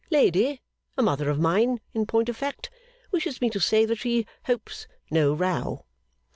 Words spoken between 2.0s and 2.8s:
point of fact